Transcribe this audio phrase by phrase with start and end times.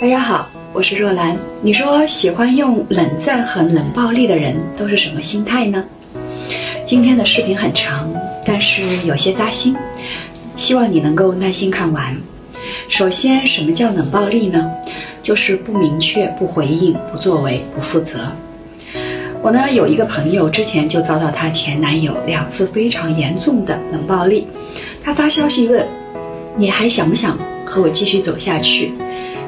[0.00, 1.36] 大家好，我是若兰。
[1.60, 5.84] 你说喜欢用冷战和冷暴力的人都是什么心态呢？
[6.86, 8.10] 今天的视频很长，
[8.46, 9.76] 但是有些扎心，
[10.56, 12.16] 希望你能够耐心看完。
[12.88, 14.72] 首先，什么叫冷暴力呢？
[15.22, 18.32] 就是不明确、不回应、不作为、不负责。
[19.42, 24.46] 我呢有一个朋友，之前就遭到她前男友两次非常严重的冷暴力。
[25.04, 25.86] 他发消息问
[26.56, 28.94] ：“你还想不想和我继续走下去？”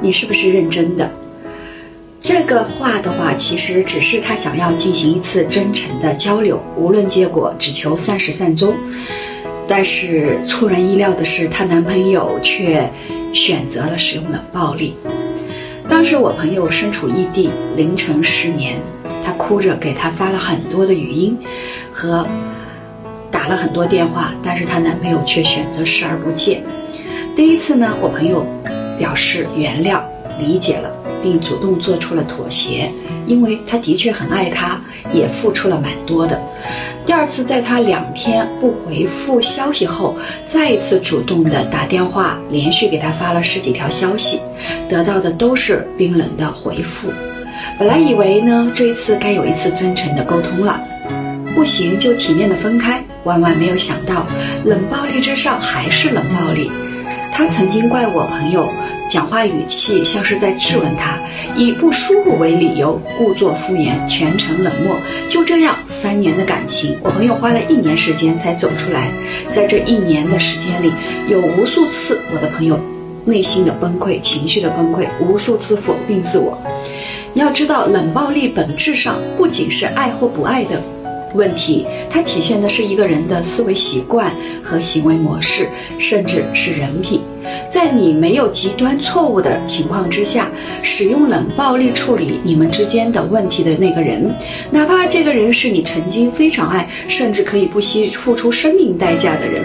[0.00, 1.10] 你是不是认真的？
[2.22, 8.74] 这个话的话，其实只是他想要进行一次真诚的交流，无论结果，只求善始善终。
[9.68, 12.90] 但是出人意料的是，她男朋友却
[13.32, 14.96] 选择了使用冷暴力。
[15.88, 18.80] 当时我朋友身处异地，凌晨失眠，
[19.24, 21.38] 她哭着给他发了很多的语音
[21.92, 22.26] 和
[23.30, 26.64] 打了很多电话，但是她男朋友却选择视而不见。
[27.36, 28.44] 第一次呢，我朋友。
[29.00, 30.02] 表示原谅、
[30.38, 32.92] 理解了，并主动做出了妥协，
[33.26, 36.38] 因为他的确很爱他，也付出了蛮多的。
[37.06, 40.16] 第二次，在他两天不回复消息后，
[40.46, 44.42] 再一次主动的打电话，连续给他发了十几条消息，
[44.86, 47.08] 得到的都是冰冷的回复。
[47.78, 50.78] 本来以为呢，这一次该有一次真诚的沟通了，
[51.54, 53.02] 不行就体面的分开。
[53.24, 54.26] 万万没有想到，
[54.64, 56.70] 冷暴力之上还是冷暴力。
[57.32, 58.68] 他曾经怪我朋友。
[59.10, 61.18] 讲话语气像是在质问他，
[61.56, 64.96] 以不舒服为理由，故作敷衍，全程冷漠。
[65.28, 69.10] 就这样，三年的感情，我朋友花了一年时间才走出来。
[69.50, 70.92] 在这一年的时间里，
[71.28, 72.78] 有无数次我的朋友
[73.24, 76.56] 内心的崩溃，情绪的崩溃，无数次否定自我。
[77.34, 80.84] 你要知道，冷暴力本质上不仅是爱或不爱的
[81.34, 87.22] 问题，它体现的是一个人的思维习惯和行为模式，甚至是人品。
[87.70, 90.50] 在你没有极端错误的情况之下，
[90.82, 94.34] 使用冷暴力处理你们之间的问题的那个人，
[94.70, 99.62] 哪怕这个人是你曾经非常爱，甚至可以不惜付出生命代价的人，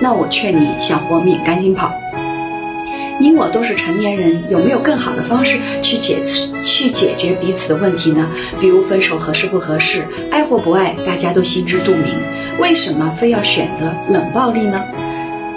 [0.00, 1.92] 那我劝你想活命赶紧跑。
[3.20, 6.20] 你我都是成年人，有没有更好的方式去解
[6.64, 8.28] 去解决彼此的问题呢？
[8.60, 12.04] 比如分手合适不合适，爱或不爱，大家都心知肚明，
[12.60, 14.84] 为什么非要选择冷暴力呢？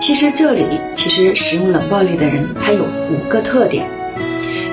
[0.02, 3.86] 其实这里其实使用冷暴力的人，他有五个特点。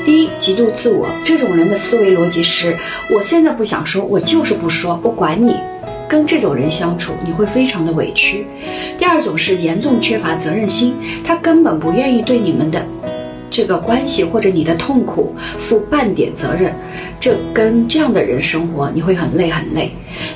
[0.06, 2.78] 第一，极度自我，这种人的思维逻辑是：
[3.14, 5.54] 我现在不想说，我就是不说，我管你。
[6.08, 8.46] 跟这种人相处，你会非常的委屈。
[8.98, 10.96] 第二种是严重缺乏责任心，
[11.26, 12.86] 他根本不愿意对你们的。
[13.50, 16.74] 这个关系或者你的痛苦负半点责任，
[17.20, 19.92] 这跟这样的人生活你会很累很累。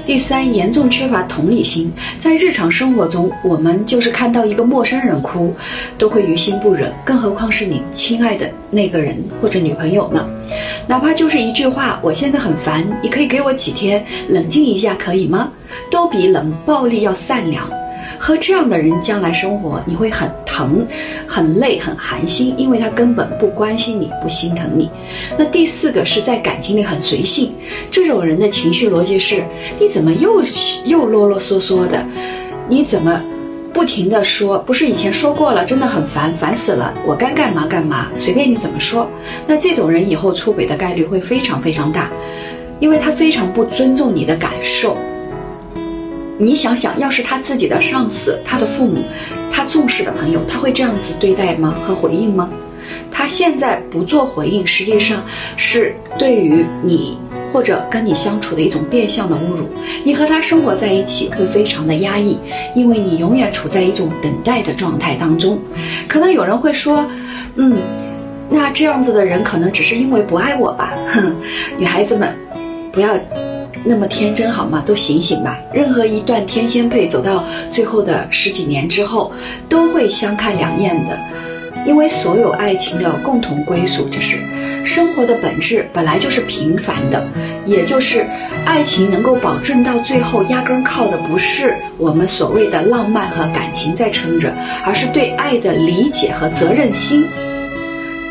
[0.07, 5.55] 第三，严重缺乏同理心，在日常生活中，我们就是看到一个陌生人哭，
[5.99, 10.29] 都会于心不忍，更何况是你亲爱的那个人或者女朋友呢？
[10.87, 15.53] 哪怕就是一句话，我现在很烦，你可以给我几天冷静一下，可以吗？
[15.91, 17.82] 都比冷暴力要善良。
[18.25, 20.87] 和这样的人将来生活，你会很疼、
[21.27, 24.93] 很累、很寒心，因为他根本不关心你，不心疼你。
[25.37, 27.55] 那第四个是在感情里很随性，
[27.91, 29.45] 这种人的情绪逻辑是：
[29.81, 30.41] 你怎么又
[30.85, 32.07] 又啰啰嗦嗦的？
[32.69, 33.25] 你怎么
[33.73, 34.61] 不停的说？
[34.61, 39.11] 不是以前说过了，真的很烦，烦死了，我该干嘛干嘛，随便你怎么说。
[39.49, 42.09] 那这种人以后出轨的概率会非常非常大，
[42.79, 44.97] 因为他非常不尊重你的感受。
[46.43, 49.05] 你想想，要是他自己的上司、他的父母、
[49.53, 51.73] 他重视的朋友，他会这样子对待吗？
[51.87, 52.51] 和回应吗？
[53.13, 55.25] 他现在不做回应，实际上
[55.57, 57.17] 是对于你
[57.53, 59.69] 或者跟你相处的一种变相的侮辱。
[60.03, 62.41] 你和他生活在一起会非常的压抑，
[62.75, 65.61] 因为你永远处在一种等待的状态当中。
[66.09, 67.09] 可能有人会说，
[67.55, 67.79] 嗯，
[68.51, 70.93] 那这样子的人可能只是因为不爱我吧？
[71.13, 71.37] 哼，
[71.79, 72.35] 女孩子们，
[72.91, 73.17] 不要。
[73.85, 74.83] 那么天真好吗？
[74.87, 75.59] 都醒醒吧！
[75.73, 79.33] 任何一段天仙配走到最后的十几年之后，
[79.69, 81.19] 都会相看两厌的，
[81.87, 84.39] 因为所有爱情的共同归属就是
[84.85, 87.25] 生活的本质本来就是平凡的，
[87.67, 88.27] 也就是
[88.65, 97.27] 爱情能够保证到最后，压根靠的不是我们所谓的浪漫和感情在撑着，而是对爱的理解和责任心。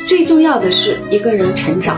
[0.07, 1.98] 最重要的是一个人成长。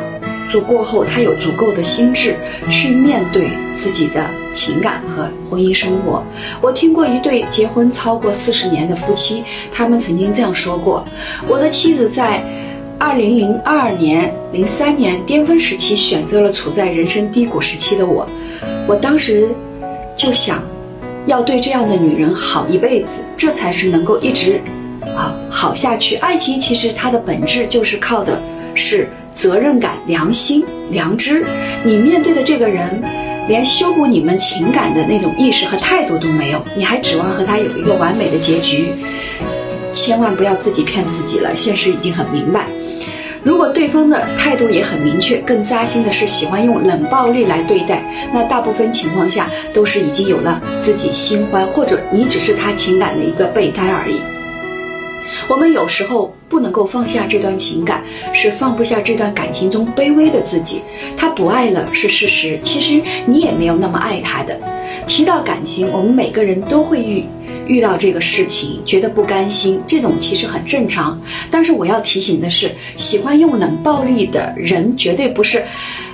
[0.54, 2.36] 做过后，他有足够的心智
[2.70, 6.24] 去面对自己的情感和婚姻生活。
[6.62, 11.06] 我听过一对结婚超过四十年的夫妻，他们曾经这样说过
[11.50, 12.44] ：“我的妻子在
[13.00, 18.30] 二零零二年、零三年巅峰时期选择了处在人生低谷时期的我，
[18.88, 19.50] 我当时
[20.16, 20.62] 就想
[21.26, 24.62] 要对这样的女人好一辈子，这才是能够一直
[25.18, 26.16] 啊好下去。
[26.18, 28.40] 爱情其实它的本质就是靠的
[28.76, 31.46] 是。”责任感、良心、良知，
[31.84, 33.04] 你面对的这个人
[33.48, 38.90] 连修补你们情感的那种意识和态度都没有，你还指望和他有一个完美的结局？
[39.92, 42.68] 千万不要自己骗自己了，现实已经很明白。
[43.44, 48.02] 如果对方的态度也很明确，更扎心的是喜欢用冷暴力来对待，
[48.34, 54.33] 那大部分情况下都是已经有了自己新欢，或者你只是他情感的一个备胎而已。
[55.50, 58.04] 我们有时候不能够放下这段情感，
[58.34, 60.82] 是放不下这段感情中卑微的自己。
[61.18, 64.60] 他不爱了是事实，其实你也没有那么爱他的。
[65.08, 67.26] 提到感情，我们每个人都会遇。
[67.66, 71.22] 遇到这个事情觉得不甘心，这种其实很正常。
[71.50, 75.64] 但是我要提醒的是，喜欢用冷暴力的人绝对不是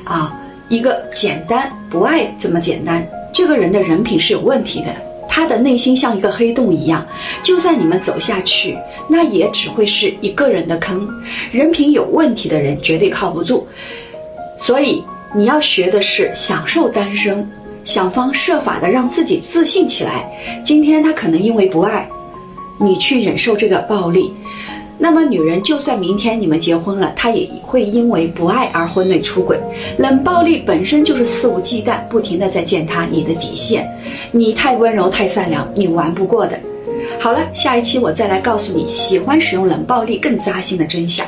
[0.04, 3.08] 啊一个简单不爱这么简单。
[3.34, 4.88] 这个人的人品是有问题的，
[5.30, 7.08] 他的内心像一个黑洞一样，
[7.44, 8.78] 就算你们走下去，
[9.08, 11.22] 那也只会是一个人的坑。
[11.52, 13.68] 人品有问题的人绝对靠不住，
[14.60, 15.06] 所以
[15.36, 17.52] 你要学的是享受单身。
[17.86, 20.62] 想方设法的让自己自信起来。
[20.64, 22.10] 今天他可能因为不爱
[22.78, 24.36] 你去忍受这个暴力，
[25.02, 29.58] 那么女人就算明天你们结婚了，她也会因为不爱而婚内出轨。
[29.98, 33.98] 冷暴力本身就是肆无忌惮，不停的在践踏你的底线。
[34.32, 36.60] 你太温柔太善良，你玩不过的。
[37.20, 41.26] 好了，下一期我再来告诉你，喜欢使用冷暴力更扎心的真相。